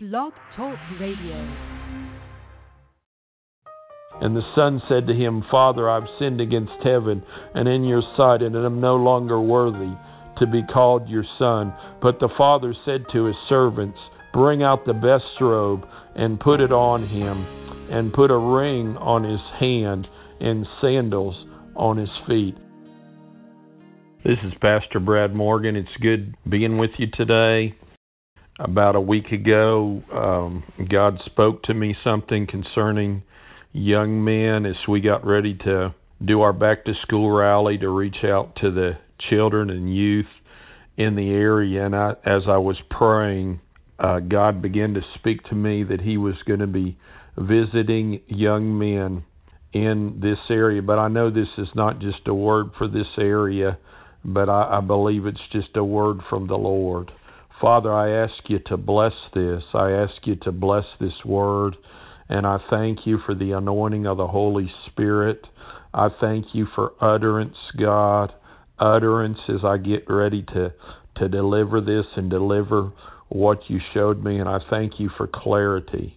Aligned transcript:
Blog 0.00 0.32
Talk 0.54 0.78
Radio. 1.00 1.34
And 4.20 4.36
the 4.36 4.44
son 4.54 4.80
said 4.88 5.08
to 5.08 5.12
him, 5.12 5.42
Father, 5.50 5.90
I've 5.90 6.06
sinned 6.20 6.40
against 6.40 6.70
heaven 6.84 7.20
and 7.56 7.66
in 7.66 7.82
your 7.82 8.02
sight, 8.16 8.40
and 8.42 8.56
I 8.56 8.64
am 8.64 8.80
no 8.80 8.94
longer 8.94 9.40
worthy 9.40 9.92
to 10.38 10.46
be 10.46 10.62
called 10.62 11.08
your 11.08 11.24
son. 11.36 11.74
But 12.00 12.20
the 12.20 12.28
father 12.38 12.76
said 12.84 13.06
to 13.12 13.24
his 13.24 13.34
servants, 13.48 13.98
Bring 14.32 14.62
out 14.62 14.86
the 14.86 14.94
best 14.94 15.40
robe 15.40 15.84
and 16.14 16.38
put 16.38 16.60
it 16.60 16.70
on 16.70 17.08
him, 17.08 17.44
and 17.90 18.12
put 18.12 18.30
a 18.30 18.38
ring 18.38 18.96
on 18.98 19.24
his 19.24 19.40
hand 19.58 20.06
and 20.40 20.64
sandals 20.80 21.34
on 21.74 21.96
his 21.96 22.10
feet. 22.28 22.54
This 24.24 24.38
is 24.44 24.52
Pastor 24.60 25.00
Brad 25.00 25.34
Morgan. 25.34 25.74
It's 25.74 25.88
good 26.00 26.36
being 26.48 26.78
with 26.78 26.92
you 26.98 27.08
today. 27.14 27.74
About 28.60 28.96
a 28.96 29.00
week 29.00 29.30
ago, 29.30 30.02
um, 30.12 30.64
God 30.88 31.20
spoke 31.26 31.62
to 31.64 31.74
me 31.74 31.96
something 32.02 32.46
concerning 32.46 33.22
young 33.72 34.24
men 34.24 34.66
as 34.66 34.76
we 34.88 35.00
got 35.00 35.24
ready 35.24 35.54
to 35.54 35.94
do 36.24 36.40
our 36.40 36.52
back 36.52 36.84
to 36.86 36.94
school 37.02 37.30
rally 37.30 37.78
to 37.78 37.88
reach 37.88 38.24
out 38.24 38.56
to 38.56 38.72
the 38.72 38.98
children 39.30 39.70
and 39.70 39.94
youth 39.94 40.26
in 40.96 41.14
the 41.14 41.30
area. 41.30 41.86
And 41.86 41.94
I, 41.94 42.14
as 42.24 42.42
I 42.48 42.56
was 42.56 42.76
praying, 42.90 43.60
uh, 44.00 44.18
God 44.20 44.60
began 44.60 44.94
to 44.94 45.02
speak 45.14 45.44
to 45.44 45.54
me 45.54 45.84
that 45.84 46.00
He 46.00 46.16
was 46.16 46.34
going 46.44 46.60
to 46.60 46.66
be 46.66 46.98
visiting 47.36 48.20
young 48.26 48.76
men 48.76 49.24
in 49.72 50.18
this 50.20 50.38
area. 50.50 50.82
But 50.82 50.98
I 50.98 51.06
know 51.06 51.30
this 51.30 51.48
is 51.58 51.68
not 51.76 52.00
just 52.00 52.26
a 52.26 52.34
word 52.34 52.70
for 52.76 52.88
this 52.88 53.06
area, 53.18 53.78
but 54.24 54.48
I, 54.48 54.78
I 54.78 54.80
believe 54.80 55.26
it's 55.26 55.38
just 55.52 55.76
a 55.76 55.84
word 55.84 56.18
from 56.28 56.48
the 56.48 56.58
Lord. 56.58 57.12
Father, 57.60 57.92
I 57.92 58.10
ask 58.10 58.48
you 58.48 58.60
to 58.66 58.76
bless 58.76 59.14
this. 59.34 59.62
I 59.74 59.90
ask 59.90 60.14
you 60.24 60.36
to 60.42 60.52
bless 60.52 60.84
this 61.00 61.24
word. 61.24 61.76
And 62.28 62.46
I 62.46 62.58
thank 62.70 63.06
you 63.06 63.18
for 63.24 63.34
the 63.34 63.52
anointing 63.52 64.06
of 64.06 64.18
the 64.18 64.28
Holy 64.28 64.70
Spirit. 64.86 65.44
I 65.92 66.08
thank 66.20 66.46
you 66.54 66.66
for 66.74 66.92
utterance, 67.00 67.56
God. 67.76 68.32
Utterance 68.78 69.38
as 69.48 69.64
I 69.64 69.78
get 69.78 70.04
ready 70.08 70.42
to, 70.54 70.72
to 71.16 71.28
deliver 71.28 71.80
this 71.80 72.06
and 72.16 72.30
deliver 72.30 72.92
what 73.28 73.68
you 73.68 73.80
showed 73.92 74.22
me. 74.22 74.38
And 74.38 74.48
I 74.48 74.58
thank 74.70 75.00
you 75.00 75.10
for 75.16 75.26
clarity. 75.26 76.16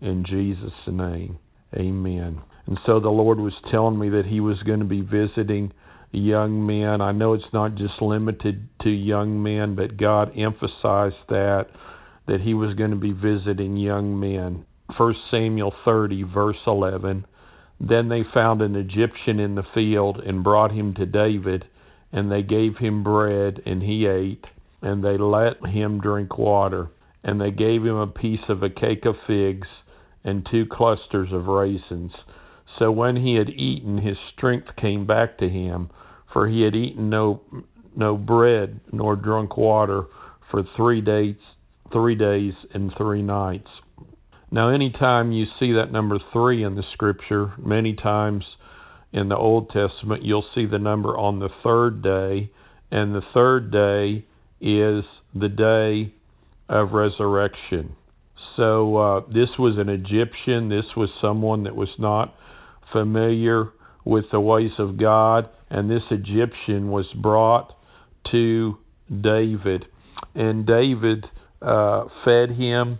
In 0.00 0.24
Jesus' 0.24 0.72
name, 0.86 1.38
amen. 1.74 2.40
And 2.66 2.78
so 2.86 3.00
the 3.00 3.08
Lord 3.10 3.40
was 3.40 3.54
telling 3.70 3.98
me 3.98 4.08
that 4.10 4.26
He 4.26 4.40
was 4.40 4.62
going 4.62 4.78
to 4.78 4.84
be 4.84 5.00
visiting 5.00 5.72
young 6.12 6.66
men. 6.66 7.00
I 7.00 7.12
know 7.12 7.34
it's 7.34 7.52
not 7.52 7.74
just 7.74 8.00
limited 8.00 8.68
to 8.82 8.90
young 8.90 9.42
men, 9.42 9.74
but 9.74 9.96
God 9.96 10.32
emphasized 10.36 11.16
that 11.28 11.66
that 12.26 12.42
he 12.42 12.52
was 12.52 12.74
going 12.74 12.90
to 12.90 12.96
be 12.96 13.12
visiting 13.12 13.76
young 13.76 14.18
men. 14.20 14.64
1 14.96 15.14
Samuel 15.30 15.72
30 15.84 16.24
verse 16.24 16.58
11. 16.66 17.26
Then 17.80 18.08
they 18.08 18.22
found 18.34 18.60
an 18.60 18.76
Egyptian 18.76 19.38
in 19.38 19.54
the 19.54 19.66
field 19.74 20.18
and 20.18 20.44
brought 20.44 20.72
him 20.72 20.94
to 20.94 21.06
David, 21.06 21.64
and 22.12 22.30
they 22.30 22.42
gave 22.42 22.76
him 22.76 23.02
bread 23.02 23.62
and 23.64 23.82
he 23.82 24.06
ate, 24.06 24.44
and 24.82 25.02
they 25.02 25.16
let 25.16 25.64
him 25.64 26.00
drink 26.00 26.36
water, 26.36 26.88
and 27.22 27.40
they 27.40 27.50
gave 27.50 27.84
him 27.84 27.96
a 27.96 28.06
piece 28.06 28.48
of 28.48 28.62
a 28.62 28.70
cake 28.70 29.04
of 29.04 29.14
figs 29.26 29.68
and 30.24 30.46
two 30.50 30.66
clusters 30.66 31.32
of 31.32 31.46
raisins. 31.46 32.12
So 32.78 32.92
when 32.92 33.16
he 33.16 33.34
had 33.34 33.50
eaten, 33.50 33.98
his 33.98 34.16
strength 34.36 34.68
came 34.76 35.06
back 35.06 35.38
to 35.38 35.48
him, 35.48 35.90
for 36.32 36.48
he 36.48 36.62
had 36.62 36.76
eaten 36.76 37.10
no 37.10 37.40
no 37.96 38.16
bread 38.16 38.80
nor 38.92 39.16
drunk 39.16 39.56
water 39.56 40.04
for 40.50 40.62
three 40.76 41.00
days 41.00 41.36
three 41.92 42.14
days 42.14 42.52
and 42.74 42.92
three 42.96 43.22
nights. 43.22 43.68
Now 44.50 44.68
anytime 44.68 45.32
you 45.32 45.46
see 45.58 45.72
that 45.72 45.92
number 45.92 46.18
three 46.32 46.62
in 46.62 46.74
the 46.74 46.84
scripture, 46.92 47.52
many 47.58 47.94
times 47.94 48.44
in 49.12 49.28
the 49.28 49.36
Old 49.36 49.70
Testament 49.70 50.22
you'll 50.22 50.44
see 50.54 50.66
the 50.66 50.78
number 50.78 51.16
on 51.16 51.38
the 51.38 51.48
third 51.62 52.02
day, 52.02 52.50
and 52.90 53.14
the 53.14 53.22
third 53.34 53.70
day 53.70 54.24
is 54.60 55.04
the 55.34 55.48
day 55.48 56.12
of 56.68 56.92
resurrection. 56.92 57.96
So 58.56 58.96
uh, 58.96 59.20
this 59.32 59.50
was 59.58 59.78
an 59.78 59.88
Egyptian. 59.88 60.68
This 60.68 60.96
was 60.96 61.08
someone 61.20 61.64
that 61.64 61.76
was 61.76 61.90
not 61.98 62.34
familiar 62.92 63.70
with 64.04 64.24
the 64.32 64.40
ways 64.40 64.72
of 64.78 64.96
God, 64.98 65.48
and 65.70 65.90
this 65.90 66.02
Egyptian 66.10 66.90
was 66.90 67.06
brought 67.14 67.74
to 68.30 68.78
David, 69.20 69.86
and 70.34 70.66
David 70.66 71.26
uh, 71.60 72.04
fed 72.24 72.50
him, 72.52 72.98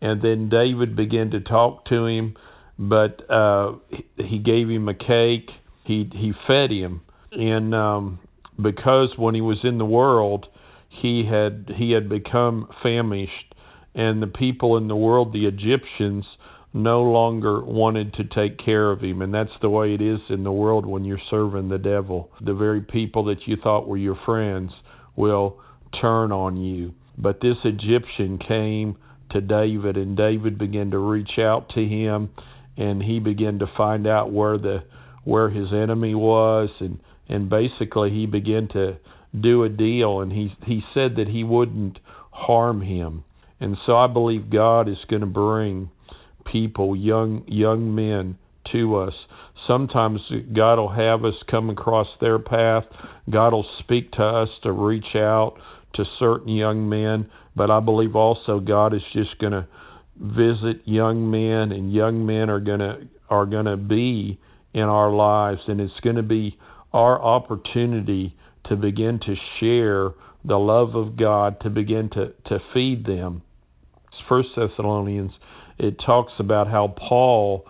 and 0.00 0.20
then 0.22 0.48
David 0.48 0.96
began 0.96 1.30
to 1.30 1.40
talk 1.40 1.86
to 1.86 2.06
him, 2.06 2.36
but 2.78 3.28
uh, 3.30 3.72
he 4.16 4.38
gave 4.38 4.68
him 4.68 4.88
a 4.88 4.94
cake. 4.94 5.50
He 5.84 6.10
he 6.12 6.32
fed 6.46 6.70
him, 6.70 7.02
and 7.32 7.74
um, 7.74 8.18
because 8.60 9.10
when 9.16 9.34
he 9.34 9.40
was 9.40 9.58
in 9.64 9.78
the 9.78 9.84
world, 9.84 10.46
he 10.88 11.24
had 11.24 11.70
he 11.76 11.92
had 11.92 12.08
become 12.08 12.68
famished, 12.82 13.54
and 13.94 14.22
the 14.22 14.26
people 14.26 14.76
in 14.76 14.88
the 14.88 14.96
world, 14.96 15.32
the 15.32 15.46
Egyptians, 15.46 16.24
no 16.74 17.02
longer 17.02 17.64
wanted 17.64 18.12
to 18.14 18.24
take 18.24 18.58
care 18.58 18.90
of 18.90 19.00
him. 19.00 19.22
And 19.22 19.32
that's 19.32 19.56
the 19.62 19.70
way 19.70 19.94
it 19.94 20.02
is 20.02 20.18
in 20.28 20.42
the 20.42 20.52
world 20.52 20.84
when 20.84 21.04
you're 21.04 21.20
serving 21.30 21.68
the 21.68 21.78
devil. 21.78 22.30
The 22.44 22.52
very 22.52 22.80
people 22.80 23.24
that 23.26 23.46
you 23.46 23.56
thought 23.56 23.86
were 23.86 23.96
your 23.96 24.18
friends 24.26 24.72
will 25.14 25.60
turn 26.00 26.32
on 26.32 26.56
you. 26.56 26.92
But 27.16 27.40
this 27.40 27.56
Egyptian 27.64 28.38
came 28.38 28.96
to 29.30 29.40
David, 29.40 29.96
and 29.96 30.16
David 30.16 30.58
began 30.58 30.90
to 30.90 30.98
reach 30.98 31.38
out 31.38 31.68
to 31.70 31.84
him, 31.84 32.30
and 32.76 33.00
he 33.00 33.20
began 33.20 33.60
to 33.60 33.66
find 33.76 34.06
out 34.06 34.32
where 34.32 34.58
the 34.58 34.82
where 35.22 35.48
his 35.48 35.72
enemy 35.72 36.14
was, 36.14 36.70
and 36.80 36.98
and 37.28 37.48
basically 37.48 38.10
he 38.10 38.26
began 38.26 38.66
to 38.68 38.96
do 39.38 39.62
a 39.62 39.68
deal, 39.68 40.20
and 40.20 40.32
he 40.32 40.52
he 40.64 40.82
said 40.92 41.14
that 41.16 41.28
he 41.28 41.44
wouldn't 41.44 42.00
harm 42.32 42.80
him. 42.80 43.22
And 43.60 43.76
so 43.86 43.96
I 43.96 44.08
believe 44.08 44.50
God 44.50 44.88
is 44.88 44.98
going 45.08 45.20
to 45.20 45.26
bring 45.26 45.90
people, 46.44 46.96
young 46.96 47.44
young 47.46 47.94
men 47.94 48.36
to 48.72 48.96
us. 48.96 49.14
Sometimes 49.66 50.20
God 50.52 50.78
will 50.78 50.92
have 50.92 51.24
us 51.24 51.34
come 51.50 51.70
across 51.70 52.08
their 52.20 52.38
path. 52.38 52.84
God 53.30 53.52
will 53.52 53.66
speak 53.78 54.12
to 54.12 54.22
us 54.22 54.48
to 54.62 54.72
reach 54.72 55.14
out 55.14 55.54
to 55.94 56.04
certain 56.18 56.48
young 56.48 56.88
men, 56.88 57.30
but 57.54 57.70
I 57.70 57.80
believe 57.80 58.16
also 58.16 58.60
God 58.60 58.94
is 58.94 59.02
just 59.12 59.38
going 59.38 59.52
to 59.52 59.66
visit 60.20 60.82
young 60.84 61.30
men 61.30 61.72
and 61.72 61.92
young 61.92 62.24
men 62.24 62.50
are 62.50 62.60
going 62.60 62.80
to 62.80 63.08
are 63.30 63.46
going 63.46 63.64
to 63.64 63.76
be 63.76 64.38
in 64.74 64.82
our 64.82 65.10
lives 65.10 65.60
and 65.66 65.80
it's 65.80 65.98
going 66.02 66.16
to 66.16 66.22
be 66.22 66.56
our 66.92 67.20
opportunity 67.20 68.36
to 68.68 68.76
begin 68.76 69.18
to 69.18 69.34
share 69.58 70.10
the 70.44 70.56
love 70.56 70.94
of 70.94 71.16
God 71.16 71.60
to 71.60 71.70
begin 71.70 72.10
to 72.10 72.32
to 72.46 72.58
feed 72.72 73.06
them. 73.06 73.42
First 74.28 74.50
Thessalonians 74.56 75.32
it 75.78 75.98
talks 76.04 76.32
about 76.38 76.68
how 76.68 76.88
Paul 76.96 77.66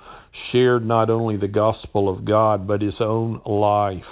shared 0.51 0.85
not 0.85 1.11
only 1.11 1.37
the 1.37 1.49
gospel 1.49 2.09
of 2.09 2.25
God 2.25 2.67
but 2.67 2.83
his 2.83 3.01
own 3.01 3.41
life 3.47 4.03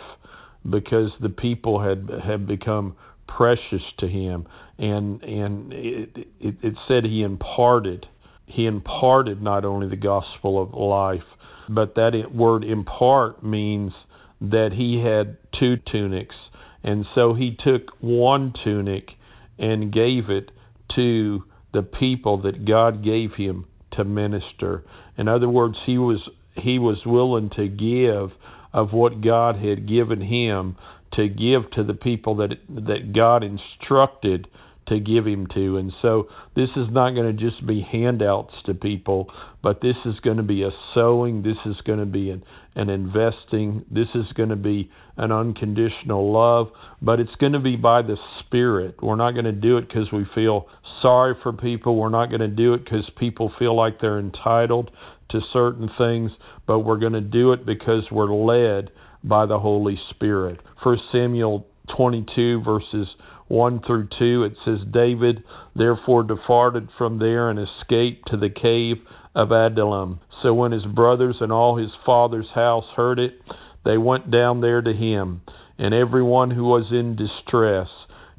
because 0.69 1.10
the 1.20 1.28
people 1.28 1.80
had 1.80 2.08
had 2.25 2.47
become 2.47 2.97
precious 3.26 3.82
to 3.98 4.08
him. 4.08 4.47
And 4.78 5.22
and 5.22 5.72
it, 5.72 6.10
it, 6.41 6.54
it 6.62 6.75
said 6.88 7.04
he 7.04 7.22
imparted 7.22 8.06
he 8.47 8.66
imparted 8.66 9.42
not 9.42 9.64
only 9.64 9.88
the 9.88 9.97
gospel 9.97 10.62
of 10.62 10.75
life 10.75 11.22
but 11.69 11.94
that 11.94 12.12
word 12.34 12.64
impart 12.64 13.42
means 13.42 13.92
that 14.41 14.72
he 14.72 14.98
had 14.98 15.36
two 15.58 15.76
tunics. 15.91 16.34
And 16.82 17.06
so 17.14 17.34
he 17.34 17.56
took 17.56 17.91
one 18.00 18.52
tunic 18.64 19.10
and 19.58 19.92
gave 19.92 20.28
it 20.28 20.50
to 20.97 21.44
the 21.72 21.82
people 21.82 22.42
that 22.42 22.64
God 22.64 23.04
gave 23.04 23.34
him 23.34 23.66
to 23.97 24.05
minister. 24.05 24.85
In 25.17 25.29
other 25.29 25.49
words, 25.49 25.77
he 25.85 25.99
was 25.99 26.21
he 26.55 26.79
was 26.79 26.99
willing 27.06 27.50
to 27.56 27.69
give 27.69 28.37
of 28.73 28.93
what 28.93 29.23
God 29.23 29.56
had 29.56 29.89
given 29.89 30.21
him 30.21 30.77
to 31.15 31.29
give 31.29 31.71
to 31.73 31.85
the 31.85 31.94
people 31.94 32.37
that 32.37 32.59
that 32.69 33.12
God 33.15 33.44
instructed 33.44 34.49
to 34.88 34.99
give 34.99 35.26
him 35.26 35.46
to. 35.55 35.76
And 35.76 35.93
so 36.02 36.29
this 36.56 36.70
is 36.70 36.88
not 36.90 37.11
going 37.11 37.37
to 37.37 37.50
just 37.50 37.67
be 37.67 37.81
handouts 37.81 38.55
to 38.67 38.75
people, 38.75 39.31
but 39.62 39.81
this 39.81 39.96
is 40.05 40.19
going 40.20 40.38
to 40.38 40.43
be 40.43 40.62
a 40.62 40.70
sowing, 40.94 41.43
this 41.43 41.56
is 41.67 41.76
going 41.84 42.00
to 42.00 42.06
be 42.06 42.31
an, 42.31 42.43
an 42.75 42.90
investing, 42.90 43.84
this 43.90 44.08
is 44.14 44.26
going 44.34 44.49
to 44.49 44.56
be 44.56 44.90
an 45.17 45.31
unconditional 45.31 46.32
love, 46.32 46.69
but 47.00 47.20
it's 47.20 47.34
going 47.37 47.52
to 47.52 47.61
be 47.61 47.76
by 47.76 48.02
the 48.02 48.17
Spirit. 48.40 48.96
We're 49.02 49.17
not 49.17 49.32
going 49.32 49.44
to 49.44 49.52
do 49.52 49.76
it 49.76 49.88
because 49.88 50.11
we 50.12 50.26
feel 50.34 50.67
sorry 51.00 51.34
for 51.43 51.52
people. 51.52 51.96
We're 51.96 52.08
not 52.08 52.26
going 52.26 52.40
to 52.40 52.49
do 52.49 52.75
it 52.75 52.84
because 52.84 53.08
people 53.19 53.52
feel 53.58 53.76
like 53.76 54.00
they're 54.00 54.19
entitled 54.19 54.90
to 55.31 55.40
certain 55.52 55.90
things, 55.96 56.31
but 56.67 56.81
we're 56.81 56.99
going 56.99 57.12
to 57.12 57.20
do 57.20 57.52
it 57.52 57.64
because 57.64 58.05
we're 58.11 58.32
led 58.32 58.90
by 59.25 59.46
the 59.46 59.58
Holy 59.58 60.00
Spirit. 60.11 60.61
First 60.82 61.02
Samuel 61.12 61.67
22 61.96 62.62
verses 62.62 63.08
1 63.49 63.81
through 63.87 64.09
2, 64.19 64.44
it 64.44 64.55
says, 64.65 64.79
David 64.91 65.43
therefore 65.75 66.23
departed 66.23 66.89
from 66.97 67.19
there 67.19 67.50
and 67.50 67.59
escaped 67.59 68.29
to 68.31 68.37
the 68.37 68.50
cave 68.50 68.97
of 69.35 69.50
Adullam. 69.50 70.21
So 70.43 70.55
when 70.55 70.73
his 70.73 70.85
brothers 70.85 71.37
and 71.41 71.53
all 71.53 71.77
his 71.77 71.91
father's 72.05 72.49
house 72.55 72.87
heard 72.97 73.19
it, 73.19 73.41
they 73.85 73.99
went 73.99 74.31
down 74.31 74.61
there 74.61 74.83
to 74.83 74.93
him, 74.93 75.43
and 75.79 75.93
everyone 75.93 76.50
who 76.50 76.65
was 76.65 76.87
in 76.91 77.17
distress, 77.17 77.89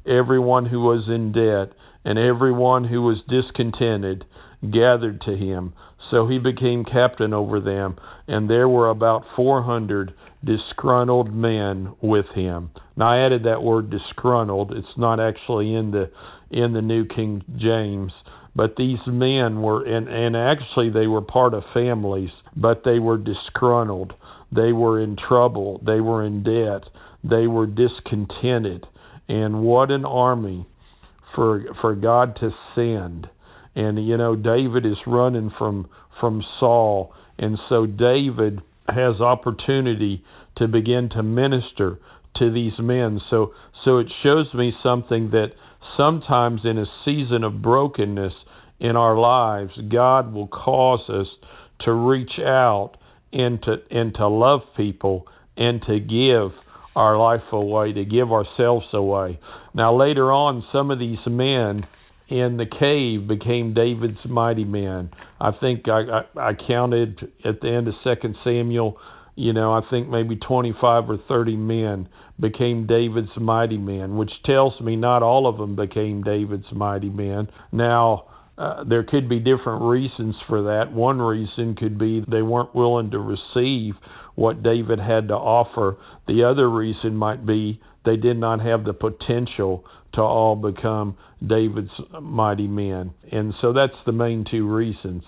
everyone 0.06 0.66
who 0.66 0.80
was 0.80 1.08
in 1.08 1.32
debt, 1.32 1.76
and 2.04 2.18
everyone 2.18 2.84
who 2.84 3.02
was 3.02 3.18
discontented 3.28 4.24
gathered 4.70 5.20
to 5.22 5.36
him. 5.36 5.72
So 6.10 6.26
he 6.26 6.38
became 6.38 6.84
captain 6.84 7.32
over 7.32 7.60
them, 7.60 7.96
and 8.28 8.48
there 8.48 8.68
were 8.68 8.90
about 8.90 9.24
four 9.36 9.62
hundred 9.62 10.14
disgruntled 10.44 11.32
men 11.34 11.94
with 12.00 12.26
him. 12.34 12.70
Now 12.96 13.08
I 13.08 13.24
added 13.24 13.44
that 13.44 13.62
word 13.62 13.90
disgruntled. 13.90 14.72
It's 14.72 14.96
not 14.96 15.20
actually 15.20 15.74
in 15.74 15.90
the 15.90 16.10
in 16.50 16.72
the 16.72 16.82
New 16.82 17.04
King 17.06 17.42
James, 17.56 18.12
but 18.54 18.76
these 18.76 18.98
men 19.06 19.62
were 19.62 19.84
and 19.84 20.08
and 20.08 20.36
actually 20.36 20.90
they 20.90 21.06
were 21.06 21.22
part 21.22 21.54
of 21.54 21.64
families, 21.72 22.30
but 22.56 22.82
they 22.84 22.98
were 22.98 23.18
disgruntled. 23.18 24.14
They 24.52 24.72
were 24.72 25.00
in 25.00 25.16
trouble. 25.16 25.80
They 25.84 26.00
were 26.00 26.24
in 26.24 26.42
debt. 26.42 26.88
They 27.24 27.46
were 27.46 27.66
discontented. 27.66 28.86
And 29.28 29.62
what 29.62 29.90
an 29.90 30.04
army 30.04 30.66
for 31.34 31.64
for 31.80 31.94
God 31.94 32.36
to 32.36 32.50
send. 32.74 33.28
And 33.74 34.06
you 34.06 34.16
know 34.16 34.36
David 34.36 34.86
is 34.86 34.98
running 35.06 35.50
from 35.58 35.88
from 36.20 36.44
Saul, 36.60 37.12
and 37.38 37.58
so 37.68 37.86
David 37.86 38.62
has 38.88 39.20
opportunity 39.20 40.24
to 40.56 40.68
begin 40.68 41.08
to 41.10 41.22
minister 41.22 41.98
to 42.36 42.50
these 42.50 42.78
men. 42.78 43.20
So 43.30 43.52
so 43.84 43.98
it 43.98 44.08
shows 44.22 44.52
me 44.54 44.72
something 44.82 45.30
that 45.30 45.52
sometimes 45.96 46.62
in 46.64 46.78
a 46.78 46.86
season 47.04 47.44
of 47.44 47.60
brokenness 47.60 48.32
in 48.80 48.96
our 48.96 49.16
lives, 49.16 49.72
God 49.88 50.32
will 50.32 50.48
cause 50.48 51.08
us 51.08 51.28
to 51.80 51.92
reach 51.92 52.38
out 52.38 52.92
and 53.32 53.62
to 53.62 53.76
and 53.90 54.14
to 54.14 54.28
love 54.28 54.62
people 54.76 55.26
and 55.56 55.82
to 55.86 56.00
give 56.00 56.52
our 56.96 57.18
life 57.18 57.42
away, 57.52 57.92
to 57.92 58.04
give 58.04 58.32
ourselves 58.32 58.86
away. 58.92 59.38
Now, 59.74 59.96
later 59.96 60.30
on, 60.30 60.64
some 60.72 60.90
of 60.90 60.98
these 60.98 61.18
men 61.26 61.86
in 62.28 62.56
the 62.56 62.66
cave 62.66 63.28
became 63.28 63.74
David's 63.74 64.24
mighty 64.24 64.64
men. 64.64 65.10
I 65.40 65.50
think 65.52 65.88
I, 65.88 66.22
I, 66.36 66.50
I 66.50 66.52
counted 66.54 67.32
at 67.44 67.60
the 67.60 67.68
end 67.68 67.88
of 67.88 67.94
Second 68.02 68.36
Samuel, 68.42 68.98
you 69.36 69.52
know, 69.52 69.72
I 69.72 69.82
think 69.90 70.08
maybe 70.08 70.36
25 70.36 71.10
or 71.10 71.18
30 71.28 71.56
men 71.56 72.08
became 72.40 72.86
David's 72.86 73.36
mighty 73.36 73.78
men, 73.78 74.16
which 74.16 74.32
tells 74.44 74.80
me 74.80 74.96
not 74.96 75.22
all 75.22 75.46
of 75.46 75.58
them 75.58 75.76
became 75.76 76.22
David's 76.22 76.70
mighty 76.72 77.10
men. 77.10 77.48
Now, 77.72 78.26
uh, 78.56 78.84
there 78.84 79.02
could 79.02 79.28
be 79.28 79.40
different 79.40 79.82
reasons 79.82 80.36
for 80.48 80.62
that. 80.62 80.92
One 80.92 81.20
reason 81.20 81.74
could 81.74 81.98
be 81.98 82.24
they 82.28 82.42
weren't 82.42 82.74
willing 82.74 83.10
to 83.10 83.18
receive 83.18 83.94
what 84.36 84.62
David 84.62 84.98
had 84.98 85.28
to 85.28 85.34
offer. 85.34 85.96
The 86.26 86.44
other 86.44 86.70
reason 86.70 87.16
might 87.16 87.44
be 87.44 87.80
they 88.04 88.16
did 88.16 88.38
not 88.38 88.60
have 88.60 88.84
the 88.84 88.92
potential 88.92 89.84
to 90.14 90.22
all 90.22 90.56
become 90.56 91.16
David's 91.46 91.90
mighty 92.20 92.66
men. 92.66 93.12
And 93.30 93.54
so 93.60 93.72
that's 93.72 93.96
the 94.06 94.12
main 94.12 94.44
two 94.50 94.72
reasons. 94.72 95.22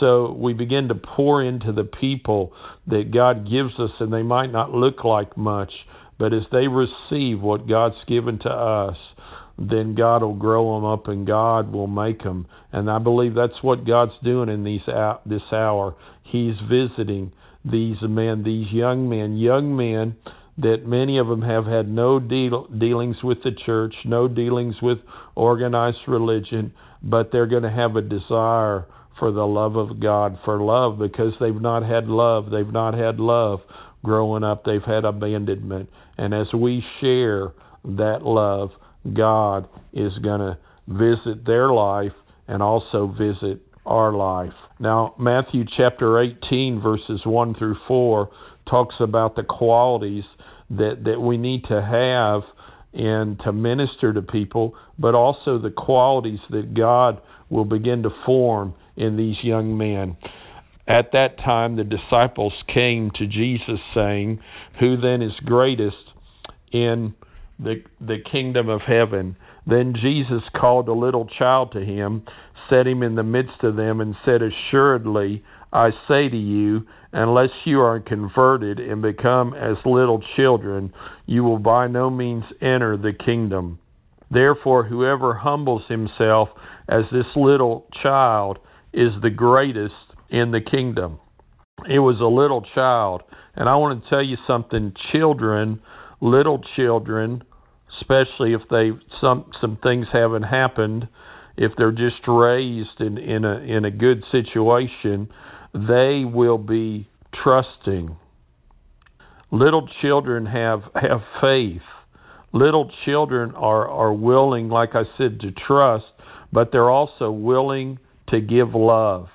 So 0.00 0.32
we 0.32 0.52
begin 0.52 0.88
to 0.88 0.94
pour 0.94 1.42
into 1.42 1.72
the 1.72 1.84
people 1.84 2.52
that 2.86 3.12
God 3.12 3.48
gives 3.48 3.78
us, 3.78 3.90
and 4.00 4.12
they 4.12 4.22
might 4.22 4.52
not 4.52 4.72
look 4.72 5.04
like 5.04 5.36
much, 5.36 5.72
but 6.18 6.32
as 6.32 6.42
they 6.52 6.68
receive 6.68 7.40
what 7.40 7.68
God's 7.68 7.96
given 8.06 8.38
to 8.40 8.50
us, 8.50 8.96
then 9.58 9.94
God 9.94 10.22
will 10.22 10.34
grow 10.34 10.74
them 10.74 10.84
up 10.84 11.08
and 11.08 11.26
God 11.26 11.72
will 11.72 11.86
make 11.86 12.22
them. 12.22 12.46
And 12.72 12.90
I 12.90 12.98
believe 12.98 13.34
that's 13.34 13.62
what 13.62 13.86
God's 13.86 14.12
doing 14.22 14.48
in 14.48 14.64
these 14.64 14.82
this 15.24 15.42
hour. 15.52 15.94
He's 16.24 16.54
visiting 16.68 17.32
these 17.64 17.96
men, 18.02 18.42
these 18.42 18.70
young 18.70 19.08
men, 19.08 19.36
young 19.36 19.74
men 19.76 20.16
that 20.58 20.86
many 20.86 21.18
of 21.18 21.26
them 21.28 21.42
have 21.42 21.66
had 21.66 21.88
no 21.88 22.18
deal, 22.18 22.66
dealings 22.66 23.16
with 23.22 23.42
the 23.42 23.52
church, 23.52 23.94
no 24.04 24.26
dealings 24.26 24.76
with 24.80 24.98
organized 25.34 25.98
religion, 26.08 26.72
but 27.02 27.30
they're 27.30 27.46
going 27.46 27.62
to 27.62 27.70
have 27.70 27.96
a 27.96 28.02
desire 28.02 28.86
for 29.18 29.32
the 29.32 29.46
love 29.46 29.76
of 29.76 30.00
God, 30.00 30.38
for 30.44 30.60
love, 30.60 30.98
because 30.98 31.32
they've 31.40 31.60
not 31.60 31.82
had 31.82 32.06
love. 32.06 32.50
They've 32.50 32.66
not 32.72 32.94
had 32.94 33.18
love 33.18 33.60
growing 34.04 34.44
up. 34.44 34.64
They've 34.64 34.82
had 34.82 35.04
abandonment. 35.04 35.88
And 36.18 36.34
as 36.34 36.52
we 36.52 36.84
share 37.00 37.52
that 37.84 38.22
love, 38.22 38.70
God 39.12 39.68
is 39.92 40.12
going 40.18 40.40
to 40.40 40.58
visit 40.88 41.44
their 41.46 41.70
life 41.70 42.12
and 42.48 42.62
also 42.62 43.14
visit 43.18 43.60
our 43.84 44.12
life. 44.12 44.52
Now, 44.78 45.14
Matthew 45.18 45.64
chapter 45.76 46.20
18, 46.20 46.80
verses 46.80 47.20
1 47.24 47.54
through 47.54 47.76
4, 47.88 48.30
talks 48.68 48.96
about 49.00 49.36
the 49.36 49.42
qualities 49.42 50.24
that, 50.70 51.04
that 51.04 51.20
we 51.20 51.38
need 51.38 51.64
to 51.64 51.80
have 51.80 52.42
and 52.92 53.38
to 53.40 53.52
minister 53.52 54.12
to 54.12 54.22
people, 54.22 54.74
but 54.98 55.14
also 55.14 55.58
the 55.58 55.70
qualities 55.70 56.40
that 56.50 56.74
God 56.74 57.20
will 57.48 57.64
begin 57.64 58.02
to 58.02 58.10
form 58.24 58.74
in 58.96 59.16
these 59.16 59.36
young 59.42 59.76
men. 59.76 60.16
At 60.88 61.12
that 61.12 61.38
time, 61.38 61.76
the 61.76 61.84
disciples 61.84 62.52
came 62.72 63.10
to 63.12 63.26
Jesus, 63.26 63.80
saying, 63.94 64.40
Who 64.80 64.96
then 64.96 65.20
is 65.20 65.32
greatest 65.44 65.96
in 66.72 67.14
the, 67.58 67.82
the 68.00 68.18
kingdom 68.30 68.68
of 68.68 68.82
heaven? 68.82 69.36
Then 69.66 69.94
Jesus 70.00 70.42
called 70.54 70.88
a 70.88 70.92
little 70.92 71.26
child 71.26 71.72
to 71.72 71.84
him, 71.84 72.22
set 72.70 72.86
him 72.86 73.02
in 73.02 73.14
the 73.16 73.22
midst 73.22 73.62
of 73.62 73.76
them, 73.76 74.00
and 74.00 74.14
said, 74.24 74.40
Assuredly, 74.42 75.42
I 75.72 75.90
say 76.08 76.28
to 76.28 76.36
you, 76.36 76.86
unless 77.12 77.50
you 77.64 77.80
are 77.80 77.98
converted 78.00 78.78
and 78.78 79.02
become 79.02 79.54
as 79.54 79.76
little 79.84 80.22
children, 80.36 80.92
you 81.26 81.42
will 81.42 81.58
by 81.58 81.88
no 81.88 82.10
means 82.10 82.44
enter 82.60 82.96
the 82.96 83.12
kingdom. 83.12 83.78
Therefore, 84.30 84.84
whoever 84.84 85.34
humbles 85.34 85.82
himself 85.88 86.48
as 86.88 87.04
this 87.12 87.26
little 87.34 87.86
child 88.02 88.58
is 88.92 89.12
the 89.22 89.30
greatest 89.30 89.94
in 90.30 90.50
the 90.50 90.60
kingdom. 90.60 91.18
It 91.88 91.98
was 91.98 92.20
a 92.20 92.26
little 92.26 92.62
child. 92.74 93.22
And 93.54 93.68
I 93.68 93.76
want 93.76 94.02
to 94.02 94.10
tell 94.10 94.22
you 94.22 94.36
something 94.46 94.92
children, 95.12 95.80
little 96.20 96.60
children, 96.74 97.42
especially 98.00 98.52
if 98.52 98.62
they 98.70 98.90
some 99.20 99.50
some 99.60 99.78
things 99.82 100.06
haven't 100.12 100.44
happened, 100.44 101.08
if 101.56 101.72
they're 101.76 101.92
just 101.92 102.26
raised 102.26 103.00
in 103.00 103.18
in 103.18 103.44
a 103.44 103.58
in 103.58 103.84
a 103.84 103.90
good 103.90 104.24
situation, 104.30 105.28
they 105.74 106.24
will 106.24 106.58
be 106.58 107.08
trusting. 107.42 108.16
Little 109.50 109.88
children 110.00 110.46
have 110.46 110.82
have 110.94 111.22
faith. 111.40 111.82
Little 112.52 112.90
children 113.04 113.54
are 113.54 113.88
are 113.88 114.12
willing, 114.12 114.68
like 114.68 114.94
I 114.94 115.04
said, 115.16 115.40
to 115.40 115.52
trust, 115.52 116.06
but 116.52 116.72
they're 116.72 116.90
also 116.90 117.30
willing 117.30 117.98
to 118.28 118.40
give 118.40 118.74
love. 118.74 119.28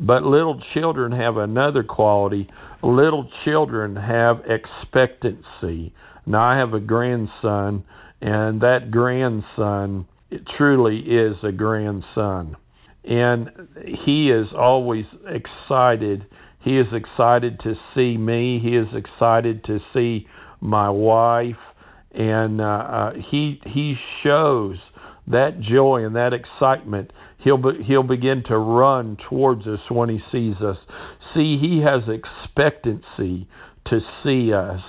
But 0.00 0.24
little 0.24 0.60
children 0.74 1.12
have 1.12 1.36
another 1.36 1.82
quality. 1.82 2.50
Little 2.82 3.30
children 3.44 3.96
have 3.96 4.42
expectancy. 4.46 5.94
Now 6.26 6.42
I 6.42 6.58
have 6.58 6.74
a 6.74 6.80
grandson 6.80 7.84
and 8.24 8.62
that 8.62 8.90
grandson 8.90 10.06
truly 10.56 11.00
is 11.00 11.36
a 11.42 11.52
grandson. 11.52 12.56
And 13.04 13.50
he 13.84 14.30
is 14.30 14.46
always 14.56 15.04
excited. 15.26 16.24
He 16.62 16.78
is 16.78 16.86
excited 16.94 17.60
to 17.64 17.74
see 17.94 18.16
me. 18.16 18.60
He 18.60 18.76
is 18.76 18.88
excited 18.94 19.62
to 19.64 19.78
see 19.92 20.26
my 20.62 20.88
wife. 20.88 21.58
And 22.12 22.62
uh, 22.62 22.64
uh, 22.64 23.12
he 23.30 23.60
he 23.66 23.96
shows 24.22 24.78
that 25.26 25.60
joy 25.60 26.06
and 26.06 26.16
that 26.16 26.32
excitement. 26.32 27.12
He'll 27.40 27.58
be, 27.58 27.82
he'll 27.84 28.02
begin 28.02 28.42
to 28.44 28.56
run 28.56 29.18
towards 29.28 29.66
us 29.66 29.80
when 29.90 30.08
he 30.08 30.20
sees 30.32 30.56
us. 30.62 30.78
See, 31.34 31.58
he 31.58 31.80
has 31.80 32.00
expectancy 32.08 33.46
to 33.90 34.00
see 34.22 34.54
us. 34.54 34.80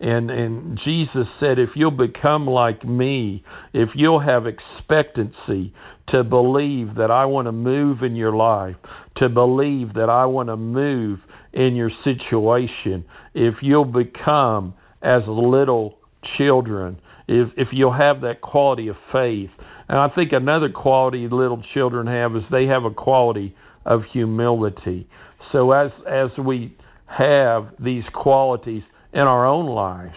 And 0.00 0.30
and 0.30 0.78
Jesus 0.84 1.26
said, 1.40 1.58
if 1.58 1.70
you'll 1.74 1.90
become 1.90 2.46
like 2.46 2.84
me, 2.84 3.42
if 3.72 3.90
you'll 3.94 4.20
have 4.20 4.46
expectancy 4.46 5.72
to 6.08 6.22
believe 6.22 6.94
that 6.94 7.10
I 7.10 7.24
want 7.24 7.46
to 7.46 7.52
move 7.52 8.02
in 8.02 8.14
your 8.14 8.34
life, 8.34 8.76
to 9.16 9.28
believe 9.28 9.94
that 9.94 10.08
I 10.08 10.24
want 10.26 10.48
to 10.48 10.56
move 10.56 11.18
in 11.52 11.74
your 11.74 11.90
situation, 12.04 13.04
if 13.34 13.54
you'll 13.60 13.84
become 13.84 14.74
as 15.02 15.22
little 15.26 15.98
children, 16.36 17.00
if 17.26 17.48
if 17.56 17.68
you'll 17.72 17.92
have 17.92 18.20
that 18.20 18.40
quality 18.40 18.88
of 18.88 18.96
faith. 19.12 19.50
And 19.88 19.98
I 19.98 20.08
think 20.08 20.32
another 20.32 20.68
quality 20.68 21.26
little 21.28 21.62
children 21.74 22.06
have 22.06 22.36
is 22.36 22.42
they 22.50 22.66
have 22.66 22.84
a 22.84 22.90
quality 22.90 23.56
of 23.84 24.02
humility. 24.12 25.08
So 25.50 25.72
as 25.72 25.90
as 26.08 26.30
we 26.38 26.76
have 27.06 27.68
these 27.80 28.04
qualities 28.12 28.82
in 29.12 29.20
our 29.20 29.46
own 29.46 29.66
lives. 29.66 30.14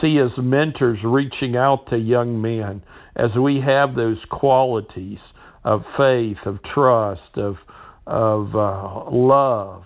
see 0.00 0.18
as 0.18 0.30
mentors 0.36 0.98
reaching 1.04 1.56
out 1.56 1.88
to 1.88 1.96
young 1.96 2.40
men 2.40 2.82
as 3.16 3.30
we 3.36 3.60
have 3.60 3.94
those 3.94 4.18
qualities 4.30 5.18
of 5.64 5.82
faith, 5.96 6.38
of 6.44 6.58
trust, 6.62 7.36
of 7.36 7.56
of 8.06 8.54
uh, 8.54 9.10
love, 9.10 9.84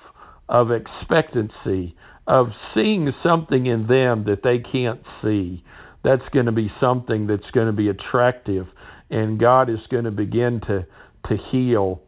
of 0.48 0.72
expectancy, 0.72 1.94
of 2.26 2.48
seeing 2.74 3.12
something 3.22 3.66
in 3.66 3.86
them 3.86 4.24
that 4.24 4.42
they 4.42 4.58
can't 4.58 5.00
see. 5.22 5.62
That's 6.02 6.28
going 6.32 6.46
to 6.46 6.52
be 6.52 6.72
something 6.80 7.28
that's 7.28 7.48
going 7.52 7.68
to 7.68 7.72
be 7.72 7.88
attractive, 7.88 8.66
and 9.10 9.38
God 9.38 9.70
is 9.70 9.78
going 9.90 10.04
to 10.04 10.10
begin 10.10 10.60
to 10.66 10.86
to 11.28 11.36
heal, 11.50 12.00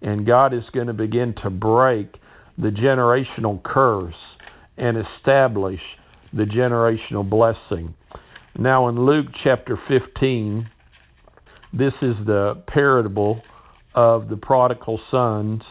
and 0.00 0.26
God 0.26 0.54
is 0.54 0.64
going 0.72 0.86
to 0.86 0.92
begin 0.92 1.34
to 1.42 1.50
break 1.50 2.14
the 2.56 2.70
generational 2.70 3.62
curse 3.62 4.14
and 4.78 4.96
establish 4.96 5.80
the 6.32 6.44
generational 6.44 7.28
blessing. 7.28 7.94
Now, 8.58 8.88
in 8.88 9.04
Luke 9.04 9.26
chapter 9.44 9.78
15, 9.88 10.68
this 11.72 11.92
is 12.00 12.14
the 12.26 12.62
parable 12.66 13.42
of 13.94 14.28
the 14.28 14.36
prodigal 14.36 15.00
sons. 15.10 15.62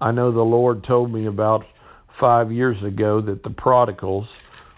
I 0.00 0.10
know 0.10 0.32
the 0.32 0.40
Lord 0.40 0.84
told 0.84 1.12
me 1.12 1.26
about 1.26 1.64
five 2.20 2.50
years 2.52 2.82
ago 2.82 3.20
that 3.22 3.42
the 3.42 3.50
prodigals 3.50 4.26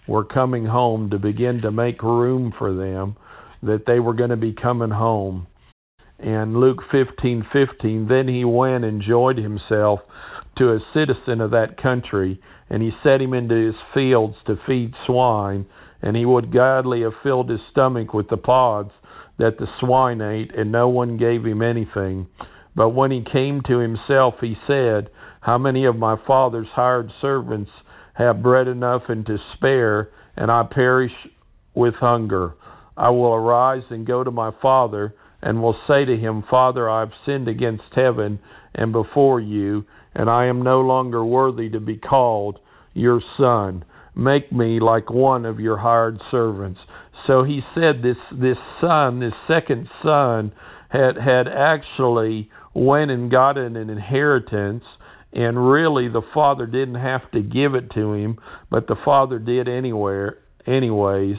were 0.08 0.24
coming 0.24 0.64
home 0.64 1.10
to 1.10 1.18
begin 1.18 1.60
to 1.62 1.70
make 1.70 2.02
room 2.02 2.52
for 2.56 2.74
them, 2.74 3.16
that 3.62 3.84
they 3.86 4.00
were 4.00 4.14
going 4.14 4.30
to 4.30 4.36
be 4.36 4.52
coming 4.52 4.90
home. 4.90 5.46
And 6.18 6.56
Luke 6.56 6.82
15:15, 6.92 8.08
then 8.08 8.28
he 8.28 8.44
went 8.44 8.84
and 8.84 9.02
joined 9.02 9.38
himself 9.38 10.00
to 10.58 10.72
a 10.72 10.80
citizen 10.94 11.40
of 11.40 11.50
that 11.50 11.80
country, 11.80 12.40
and 12.70 12.82
he 12.82 12.90
set 13.02 13.20
him 13.20 13.34
into 13.34 13.54
his 13.54 13.74
fields 13.94 14.36
to 14.46 14.58
feed 14.66 14.94
swine, 15.06 15.66
and 16.02 16.16
he 16.16 16.24
would 16.24 16.52
gladly 16.52 17.02
have 17.02 17.12
filled 17.22 17.50
his 17.50 17.60
stomach 17.70 18.14
with 18.14 18.28
the 18.28 18.36
pods 18.36 18.90
that 19.38 19.58
the 19.58 19.68
swine 19.80 20.20
ate, 20.20 20.54
and 20.54 20.72
no 20.72 20.88
one 20.88 21.16
gave 21.16 21.44
him 21.44 21.62
anything. 21.62 22.26
But 22.74 22.90
when 22.90 23.10
he 23.10 23.22
came 23.22 23.60
to 23.62 23.78
himself, 23.78 24.34
he 24.40 24.56
said, 24.66 25.10
How 25.40 25.58
many 25.58 25.84
of 25.84 25.96
my 25.96 26.16
father's 26.26 26.68
hired 26.68 27.10
servants 27.20 27.70
have 28.14 28.42
bread 28.42 28.68
enough 28.68 29.02
and 29.08 29.24
to 29.26 29.38
spare, 29.54 30.10
and 30.36 30.50
I 30.50 30.62
perish 30.62 31.12
with 31.74 31.94
hunger? 31.94 32.54
I 32.96 33.10
will 33.10 33.34
arise 33.34 33.84
and 33.90 34.06
go 34.06 34.24
to 34.24 34.30
my 34.30 34.50
father, 34.62 35.14
and 35.42 35.62
will 35.62 35.78
say 35.86 36.04
to 36.04 36.16
him, 36.16 36.44
Father, 36.50 36.88
I 36.88 37.00
have 37.00 37.12
sinned 37.26 37.46
against 37.46 37.84
heaven 37.94 38.38
and 38.74 38.92
before 38.92 39.40
you, 39.40 39.84
and 40.16 40.30
I 40.30 40.46
am 40.46 40.62
no 40.62 40.80
longer 40.80 41.24
worthy 41.24 41.68
to 41.70 41.80
be 41.80 41.96
called 41.96 42.58
your 42.94 43.20
son. 43.36 43.84
Make 44.14 44.50
me 44.50 44.80
like 44.80 45.10
one 45.10 45.44
of 45.44 45.60
your 45.60 45.76
hired 45.76 46.20
servants. 46.30 46.80
So 47.26 47.44
he 47.44 47.60
said 47.74 48.02
this 48.02 48.16
this 48.32 48.56
son, 48.80 49.20
this 49.20 49.34
second 49.46 49.88
son, 50.02 50.52
had 50.88 51.16
had 51.16 51.48
actually 51.48 52.50
went 52.74 53.10
and 53.10 53.30
got 53.30 53.58
an 53.58 53.76
inheritance 53.76 54.84
and 55.36 55.70
really 55.70 56.08
the 56.08 56.22
father 56.32 56.66
didn't 56.66 56.94
have 56.94 57.30
to 57.32 57.42
give 57.42 57.74
it 57.74 57.90
to 57.90 58.14
him, 58.14 58.38
but 58.70 58.86
the 58.86 58.96
father 59.04 59.38
did 59.38 59.68
anywhere 59.68 60.38
anyways. 60.66 61.36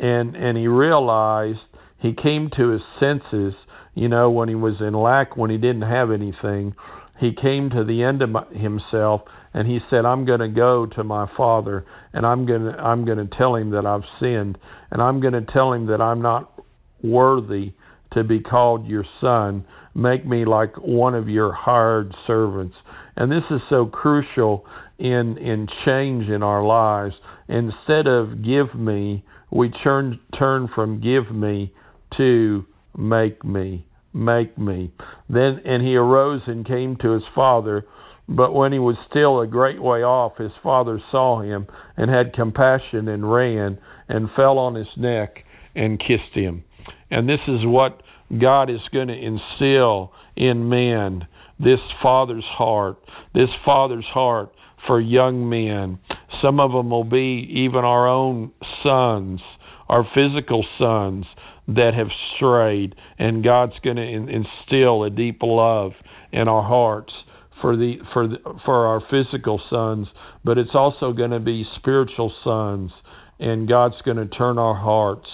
And 0.00 0.34
and 0.34 0.58
he 0.58 0.66
realized 0.66 1.60
he 2.00 2.12
came 2.12 2.50
to 2.56 2.70
his 2.70 2.82
senses, 2.98 3.54
you 3.94 4.08
know, 4.08 4.30
when 4.30 4.48
he 4.48 4.56
was 4.56 4.74
in 4.80 4.94
lack, 4.94 5.36
when 5.36 5.50
he 5.50 5.58
didn't 5.58 5.82
have 5.82 6.10
anything. 6.10 6.74
He 7.18 7.32
came 7.32 7.70
to 7.70 7.84
the 7.84 8.02
end 8.02 8.22
of 8.22 8.30
my, 8.30 8.44
himself 8.52 9.22
and 9.52 9.68
he 9.68 9.80
said, 9.88 10.04
"I'm 10.04 10.24
going 10.24 10.40
to 10.40 10.48
go 10.48 10.86
to 10.86 11.04
my 11.04 11.28
father 11.36 11.84
and 12.12 12.26
I'm 12.26 12.44
going 12.46 12.64
to 12.64 12.78
I'm 12.78 13.04
going 13.04 13.18
to 13.18 13.36
tell 13.36 13.54
him 13.54 13.70
that 13.70 13.86
I've 13.86 14.04
sinned 14.20 14.58
and 14.90 15.00
I'm 15.00 15.20
going 15.20 15.34
to 15.34 15.52
tell 15.52 15.72
him 15.72 15.86
that 15.86 16.00
I'm 16.00 16.20
not 16.22 16.60
worthy 17.02 17.72
to 18.12 18.24
be 18.24 18.40
called 18.40 18.86
your 18.86 19.04
son. 19.20 19.64
Make 19.94 20.26
me 20.26 20.44
like 20.44 20.74
one 20.76 21.14
of 21.14 21.28
your 21.28 21.52
hired 21.52 22.14
servants." 22.26 22.76
And 23.16 23.30
this 23.30 23.44
is 23.50 23.60
so 23.68 23.86
crucial 23.86 24.66
in 24.98 25.38
in 25.38 25.68
change 25.84 26.28
in 26.28 26.42
our 26.42 26.64
lives. 26.64 27.14
Instead 27.48 28.06
of 28.06 28.42
give 28.42 28.74
me, 28.74 29.24
we 29.50 29.68
turn 29.68 30.18
turn 30.36 30.68
from 30.74 31.00
give 31.00 31.30
me 31.30 31.72
to 32.16 32.64
make 32.96 33.44
me, 33.44 33.86
make 34.14 34.56
me. 34.56 34.92
Then 35.28 35.60
and 35.64 35.82
he 35.82 35.96
arose 35.96 36.42
and 36.46 36.66
came 36.66 36.96
to 36.96 37.10
his 37.10 37.24
father. 37.34 37.84
But 38.28 38.54
when 38.54 38.72
he 38.72 38.78
was 38.78 38.96
still 39.10 39.40
a 39.40 39.46
great 39.46 39.82
way 39.82 40.02
off, 40.02 40.38
his 40.38 40.52
father 40.62 41.00
saw 41.10 41.42
him 41.42 41.66
and 41.96 42.10
had 42.10 42.32
compassion 42.32 43.08
and 43.08 43.30
ran 43.30 43.78
and 44.08 44.30
fell 44.34 44.58
on 44.58 44.74
his 44.74 44.88
neck 44.96 45.44
and 45.74 46.00
kissed 46.00 46.32
him. 46.32 46.64
And 47.10 47.28
this 47.28 47.40
is 47.46 47.66
what 47.66 48.02
God 48.38 48.70
is 48.70 48.80
going 48.92 49.08
to 49.08 49.14
instill 49.14 50.12
in 50.36 50.68
men 50.68 51.26
this 51.60 51.80
father's 52.02 52.44
heart, 52.44 52.96
this 53.34 53.50
father's 53.64 54.06
heart 54.06 54.52
for 54.86 55.00
young 55.00 55.48
men. 55.48 55.98
Some 56.42 56.60
of 56.60 56.72
them 56.72 56.90
will 56.90 57.04
be 57.04 57.48
even 57.50 57.84
our 57.84 58.08
own 58.08 58.50
sons, 58.82 59.40
our 59.88 60.06
physical 60.14 60.64
sons 60.78 61.26
that 61.68 61.94
have 61.94 62.08
strayed, 62.36 62.94
and 63.18 63.42
God's 63.42 63.78
going 63.82 63.96
to 63.96 64.02
instill 64.02 65.04
a 65.04 65.10
deep 65.10 65.38
love 65.42 65.92
in 66.32 66.48
our 66.48 66.62
hearts 66.62 67.12
for 67.60 67.76
the 67.76 67.98
for 68.12 68.28
the, 68.28 68.36
for 68.64 68.86
our 68.86 69.02
physical 69.10 69.60
sons, 69.70 70.08
but 70.44 70.58
it's 70.58 70.74
also 70.74 71.12
going 71.12 71.30
to 71.30 71.40
be 71.40 71.66
spiritual 71.76 72.32
sons, 72.42 72.90
and 73.38 73.68
God's 73.68 74.00
going 74.04 74.16
to 74.16 74.26
turn 74.26 74.58
our 74.58 74.74
hearts, 74.74 75.28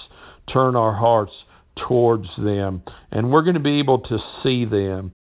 turn 0.53 0.77
our 0.77 0.95
hearts 0.95 1.33
towards 1.89 2.29
them, 2.37 2.83
and 3.11 3.33
we're 3.33 3.43
going 3.43 3.55
to 3.55 3.61
be 3.61 3.79
able 3.79 4.01
to 4.01 4.19
see 4.43 4.65
them 4.65 5.13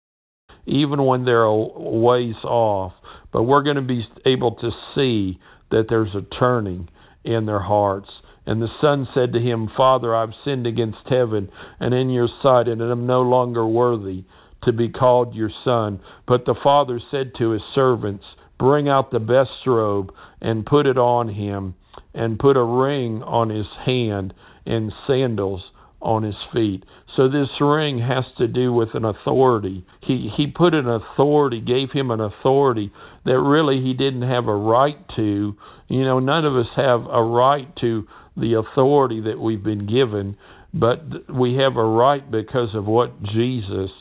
even 0.69 1.03
when 1.03 1.25
they're 1.25 1.43
a 1.43 1.55
ways 1.55 2.35
off. 2.43 2.93
But 3.31 3.43
we're 3.43 3.63
going 3.63 3.75
to 3.75 3.81
be 3.81 4.07
able 4.25 4.55
to 4.55 4.71
see 4.95 5.39
that 5.71 5.85
there's 5.89 6.15
a 6.15 6.21
turning 6.35 6.89
in 7.23 7.45
their 7.45 7.59
hearts. 7.59 8.09
And 8.49 8.63
the 8.63 8.79
son 8.81 9.07
said 9.13 9.33
to 9.33 9.39
him, 9.39 9.69
Father, 9.77 10.15
I've 10.15 10.33
sinned 10.43 10.65
against 10.65 11.07
heaven 11.07 11.51
and 11.79 11.93
in 11.93 12.09
your 12.09 12.27
sight, 12.41 12.67
and 12.67 12.81
am 12.81 13.05
no 13.05 13.21
longer 13.21 13.63
worthy 13.63 14.23
to 14.63 14.73
be 14.73 14.89
called 14.89 15.35
your 15.35 15.51
son. 15.63 15.99
But 16.27 16.45
the 16.45 16.55
father 16.63 16.99
said 17.11 17.33
to 17.37 17.51
his 17.51 17.61
servants, 17.75 18.25
Bring 18.57 18.89
out 18.89 19.11
the 19.11 19.19
best 19.19 19.67
robe 19.67 20.11
and 20.41 20.65
put 20.65 20.87
it 20.87 20.97
on 20.97 21.27
him, 21.29 21.75
and 22.15 22.39
put 22.39 22.57
a 22.57 22.63
ring 22.63 23.21
on 23.21 23.49
his 23.49 23.67
hand 23.85 24.33
and 24.65 24.91
sandals 25.05 25.61
on 26.01 26.23
his 26.23 26.35
feet. 26.51 26.83
So 27.15 27.27
this 27.27 27.49
ring 27.61 27.99
has 27.99 28.25
to 28.39 28.47
do 28.47 28.73
with 28.73 28.95
an 28.95 29.05
authority. 29.05 29.85
He 30.01 30.31
he 30.35 30.47
put 30.47 30.73
an 30.73 30.89
authority, 30.89 31.61
gave 31.61 31.91
him 31.91 32.09
an 32.09 32.19
authority 32.19 32.91
that 33.25 33.39
really 33.39 33.79
he 33.81 33.93
didn't 33.93 34.23
have 34.23 34.47
a 34.47 34.55
right 34.55 34.97
to. 35.17 35.55
You 35.87 36.03
know, 36.03 36.17
none 36.17 36.45
of 36.45 36.55
us 36.55 36.67
have 36.75 37.05
a 37.05 37.21
right 37.21 37.75
to 37.77 38.07
the 38.39 38.53
authority 38.55 39.21
that 39.21 39.39
we've 39.39 39.63
been 39.63 39.85
given, 39.85 40.37
but 40.73 41.01
we 41.33 41.55
have 41.55 41.77
a 41.77 41.83
right 41.83 42.29
because 42.29 42.73
of 42.75 42.85
what 42.85 43.23
Jesus 43.23 43.91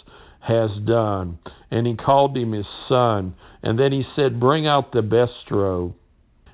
has 0.40 0.70
done. 0.86 1.38
And 1.70 1.86
he 1.86 1.94
called 1.94 2.36
him 2.36 2.52
his 2.52 2.66
son. 2.88 3.34
And 3.62 3.78
then 3.78 3.92
he 3.92 4.04
said, 4.14 4.40
"Bring 4.40 4.66
out 4.66 4.92
the 4.92 5.02
best 5.02 5.50
robe." 5.50 5.94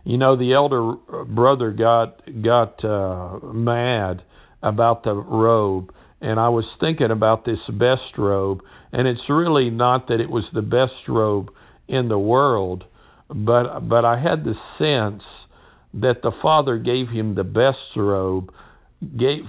You 0.05 0.19
know, 0.19 0.37
the 0.37 0.53
elder 0.53 0.95
brother 1.27 1.71
got 1.71 2.21
got 2.43 2.85
uh, 2.85 3.39
mad 3.53 4.23
about 4.63 5.05
the 5.05 5.15
robe, 5.15 5.93
and 6.21 6.39
I 6.39 6.49
was 6.49 6.65
thinking 6.81 7.11
about 7.11 7.45
this 7.45 7.61
best 7.69 8.19
robe, 8.19 8.63
and 8.93 9.07
it's 9.07 9.29
really 9.29 9.71
not 9.71 10.09
that 10.09 10.21
it 10.21 10.31
was 10.31 10.45
the 10.53 10.63
best 10.63 11.09
robe 11.09 11.51
in 11.89 12.09
the 12.09 12.19
world, 12.19 12.85
but 13.29 13.89
but 13.89 14.05
I 14.05 14.19
had 14.19 14.45
the 14.45 14.55
sense 14.79 15.23
that 16.01 16.23
the 16.23 16.33
Father 16.43 16.79
gave 16.79 17.09
him 17.09 17.35
the 17.35 17.45
best 17.45 17.79
robe. 17.97 18.53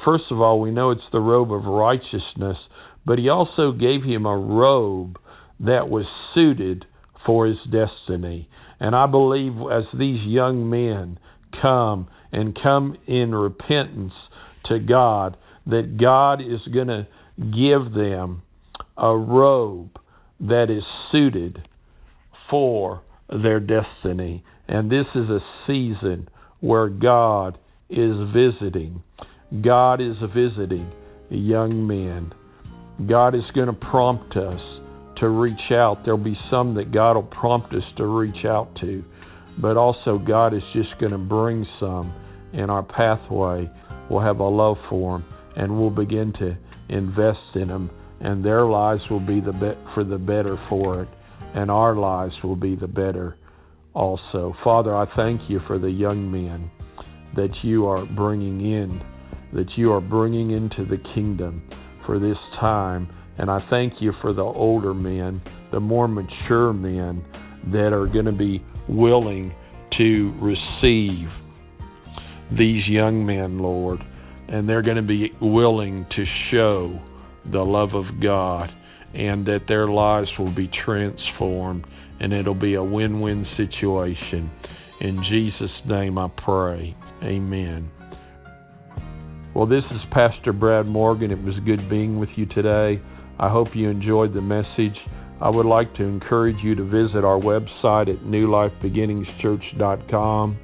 First 0.04 0.26
of 0.32 0.42
all, 0.42 0.60
we 0.60 0.72
know 0.72 0.92
it's 0.92 1.02
the 1.12 1.20
robe 1.20 1.52
of 1.52 1.66
righteousness, 1.66 2.58
but 3.06 3.20
he 3.20 3.30
also 3.30 3.72
gave 3.72 4.04
him 4.04 4.26
a 4.26 4.38
robe 4.38 5.18
that 5.60 5.90
was 5.90 6.06
suited 6.34 6.86
for 7.26 7.48
his 7.48 7.58
destiny. 7.72 8.50
And 8.80 8.96
I 8.96 9.08
believe 9.08 9.54
as 9.72 9.86
these 9.98 10.22
young 10.26 10.70
men 10.70 11.18
come 11.62 12.08
and 12.32 12.58
come 12.62 12.98
in 13.08 13.34
repentance 13.34 14.14
to 14.66 14.80
God 14.80 15.38
that 15.66 15.98
God 15.98 16.42
is 16.42 16.62
going 16.74 16.88
to 16.88 17.08
give 17.38 17.94
them 17.94 18.42
a 18.98 19.16
robe 19.16 19.98
that 20.42 20.70
is 20.70 20.84
suited 21.12 21.68
for 22.50 23.02
their 23.30 23.60
destiny. 23.60 24.44
And 24.68 24.92
this 24.92 25.08
is 25.16 25.30
a 25.30 25.40
season 25.66 26.28
where 26.66 26.90
God 26.90 27.60
is 27.92 28.16
visiting. 28.34 29.04
God 29.62 30.02
is 30.02 30.16
visiting 30.34 30.92
young 31.30 31.86
men. 31.86 32.34
God 33.08 33.36
is 33.36 33.44
going 33.54 33.68
to 33.68 33.74
prompt 33.74 34.36
us 34.36 34.62
to 35.18 35.30
reach 35.30 35.72
out. 35.72 36.00
There'll 36.04 36.18
be 36.18 36.38
some 36.50 36.74
that 36.74 36.92
God 36.92 37.18
will 37.18 37.24
prompt 37.24 37.72
us 37.76 37.84
to 37.98 38.08
reach 38.08 38.46
out 38.46 38.76
to, 38.82 39.04
but 39.60 39.78
also 39.78 40.18
God 40.18 40.56
is 40.56 40.64
just 40.74 40.90
going 41.00 41.12
to 41.12 41.20
bring 41.20 41.68
some 41.80 42.12
in 42.52 42.72
our 42.72 42.84
pathway 42.84 43.70
will 44.10 44.22
have 44.22 44.40
a 44.40 44.48
love 44.48 44.78
for 44.90 45.20
them, 45.20 45.26
and 45.56 45.80
we'll 45.80 45.92
begin 45.92 46.34
to 46.34 46.58
invest 46.90 47.56
in 47.56 47.68
them, 47.68 47.92
and 48.22 48.44
their 48.44 48.66
lives 48.66 49.02
will 49.12 49.20
be 49.20 49.40
the 49.40 49.54
be- 49.54 49.78
for 49.94 50.04
the 50.04 50.18
better 50.18 50.60
for 50.68 51.04
it, 51.04 51.10
and 51.54 51.70
our 51.70 51.96
lives 51.96 52.34
will 52.44 52.56
be 52.56 52.76
the 52.76 52.88
better 52.88 53.38
also. 53.96 54.56
Father, 54.64 54.96
I 54.96 55.08
thank 55.16 55.50
you 55.50 55.62
for 55.66 55.80
the 55.80 55.90
young 55.90 56.32
men 56.32 56.70
that 57.36 57.64
you 57.64 57.88
are 57.88 58.06
bringing 58.06 58.62
in, 58.62 59.02
that 59.54 59.78
you 59.78 59.92
are 59.92 60.02
bringing 60.02 60.52
into 60.52 60.86
the 60.86 61.02
kingdom 61.14 61.64
for 62.06 62.20
this 62.20 62.38
time, 62.60 63.10
and 63.38 63.50
I 63.50 63.66
thank 63.70 64.02
you 64.02 64.14
for 64.22 64.34
the 64.34 64.44
older 64.44 64.94
men, 64.94 65.42
the 65.72 65.80
more 65.80 66.08
mature 66.08 66.72
men 66.72 67.24
that 67.72 67.94
are 67.94 68.06
going 68.06 68.26
to 68.26 68.32
be 68.32 68.64
willing 68.88 69.54
to 69.98 70.34
receive 70.40 71.28
these 72.58 72.88
young 72.88 73.26
men, 73.26 73.60
Lord, 73.60 74.00
and 74.48 74.70
they're 74.70 74.84
going 74.84 74.98
to 74.98 75.02
be 75.02 75.32
willing 75.42 76.06
to 76.16 76.26
show 76.52 77.00
the 77.52 77.64
love 77.64 77.94
of 77.94 78.06
God 78.22 78.70
and 79.14 79.46
that 79.46 79.62
their 79.68 79.88
lives 79.88 80.30
will 80.38 80.54
be 80.54 80.70
transformed 80.86 81.86
and 82.20 82.34
it'll 82.34 82.54
be 82.54 82.76
a 82.76 82.84
win 82.84 83.22
win 83.22 83.48
situation. 83.58 84.52
In 85.02 85.24
Jesus' 85.30 85.72
name 85.86 86.18
I 86.18 86.30
pray. 86.38 86.96
Amen. 87.24 87.92
Well, 89.54 89.66
this 89.66 89.84
is 89.92 90.00
Pastor 90.12 90.54
Brad 90.54 90.86
Morgan. 90.86 91.32
It 91.32 91.42
was 91.42 91.56
good 91.66 91.90
being 91.90 92.18
with 92.20 92.30
you 92.36 92.46
today. 92.46 93.02
I 93.40 93.50
hope 93.50 93.70
you 93.74 93.90
enjoyed 93.90 94.34
the 94.34 94.42
message. 94.42 94.98
I 95.42 95.50
would 95.50 95.66
like 95.66 95.94
to 95.96 96.04
encourage 96.04 96.64
you 96.64 96.76
to 96.76 96.84
visit 96.84 97.26
our 97.26 97.40
website 97.40 98.10
at 98.10 98.20
newlifebeginningschurch.com. 98.24 100.58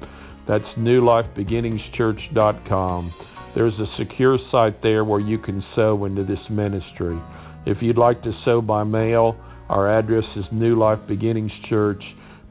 That's 0.48 0.64
newlifebeginningschurch.com. 0.78 3.14
There's 3.54 3.74
a 3.74 3.84
secure 3.98 4.38
site 4.50 4.82
there 4.82 5.04
where 5.04 5.20
you 5.20 5.36
can 5.38 5.62
sow 5.76 6.06
into 6.06 6.24
this 6.24 6.40
ministry. 6.50 7.20
If 7.66 7.82
you'd 7.82 7.98
like 7.98 8.22
to 8.22 8.32
sow 8.44 8.62
by 8.62 8.84
mail, 8.84 9.36
our 9.68 9.88
address 9.88 10.24
is 10.36 10.44
New 10.52 10.78
Life 10.78 10.98
Beginnings 11.06 11.52
Church, 11.68 12.02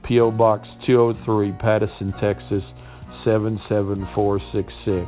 P.O. 0.03 0.31
Box 0.31 0.67
203, 0.85 1.51
Pattison, 1.59 2.13
Texas 2.19 2.63
77466. 3.23 5.07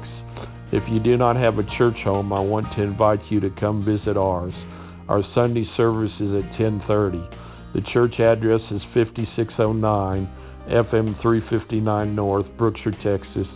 If 0.72 0.84
you 0.90 1.00
do 1.00 1.18
not 1.18 1.36
have 1.36 1.60
a 1.60 1.78
church 1.78 1.98
home, 2.04 2.34
I 2.34 2.40
want 2.40 2.68
to 2.76 2.82
invite 2.82 3.20
you 3.30 3.40
to 3.40 3.50
come 3.60 3.86
visit 3.86 4.18
ours. 4.18 4.54
Our 5.08 5.22
Sunday 5.36 5.68
service 5.78 6.14
is 6.20 6.34
at 6.34 6.54
10:30. 6.58 7.22
The 7.74 7.82
church 7.92 8.20
address 8.20 8.62
is 8.72 8.82
5609 8.94 10.28
FM 10.70 11.16
359 11.22 12.16
North, 12.16 12.46
Brookshire, 12.58 12.96
Texas 13.04 13.48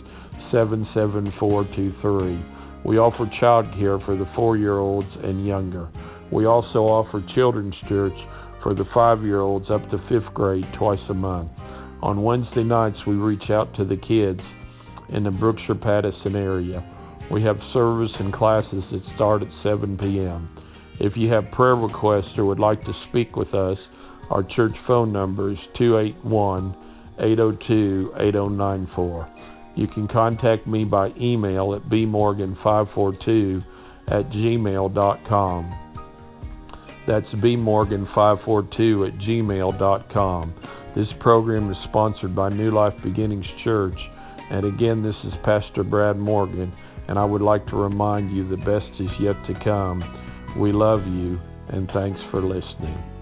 77423. 0.50 2.44
We 2.84 2.98
offer 2.98 3.30
child 3.40 3.66
care 3.78 3.98
for 4.00 4.16
the 4.16 4.26
4-year-olds 4.36 5.08
and 5.22 5.46
younger. 5.46 5.88
We 6.30 6.46
also 6.46 6.80
offer 6.80 7.22
children's 7.34 7.74
church 7.88 8.16
for 8.68 8.74
the 8.74 8.84
5-year-olds 8.84 9.70
up 9.70 9.80
to 9.90 9.96
5th 9.96 10.34
grade 10.34 10.66
twice 10.78 11.00
a 11.08 11.14
month. 11.14 11.50
On 12.02 12.22
Wednesday 12.22 12.62
nights 12.62 12.98
we 13.06 13.14
reach 13.14 13.48
out 13.48 13.74
to 13.76 13.84
the 13.86 13.96
kids 13.96 14.42
in 15.08 15.24
the 15.24 15.30
Brookshire 15.30 15.74
Pattison 15.74 16.36
area. 16.36 16.84
We 17.32 17.42
have 17.44 17.56
service 17.72 18.10
and 18.20 18.30
classes 18.30 18.84
that 18.92 19.00
start 19.14 19.40
at 19.40 19.48
7 19.62 19.96
p.m. 19.96 20.50
If 21.00 21.16
you 21.16 21.30
have 21.30 21.50
prayer 21.52 21.76
requests 21.76 22.36
or 22.36 22.44
would 22.44 22.58
like 22.58 22.84
to 22.84 22.92
speak 23.08 23.36
with 23.36 23.54
us, 23.54 23.78
our 24.28 24.42
church 24.42 24.74
phone 24.86 25.14
number 25.14 25.50
is 25.52 25.58
281 25.78 26.76
802 27.20 28.12
8094. 28.16 29.28
You 29.76 29.86
can 29.88 30.08
contact 30.08 30.66
me 30.66 30.84
by 30.84 31.08
email 31.18 31.72
at 31.72 31.88
bmorgan542 31.88 33.64
at 34.08 34.28
gmail.com. 34.28 35.87
That's 37.08 37.26
bmorgan542 37.36 39.08
at 39.08 39.18
gmail.com. 39.18 40.54
This 40.94 41.08
program 41.20 41.70
is 41.70 41.76
sponsored 41.88 42.36
by 42.36 42.50
New 42.50 42.70
Life 42.70 42.92
Beginnings 43.02 43.46
Church. 43.64 43.98
And 44.50 44.66
again, 44.66 45.02
this 45.02 45.14
is 45.24 45.32
Pastor 45.42 45.84
Brad 45.84 46.18
Morgan, 46.18 46.70
and 47.08 47.18
I 47.18 47.24
would 47.24 47.40
like 47.40 47.66
to 47.68 47.76
remind 47.76 48.36
you 48.36 48.46
the 48.46 48.58
best 48.58 49.00
is 49.00 49.08
yet 49.18 49.36
to 49.46 49.54
come. 49.64 50.04
We 50.58 50.70
love 50.70 51.00
you, 51.06 51.40
and 51.70 51.90
thanks 51.94 52.20
for 52.30 52.42
listening. 52.42 53.17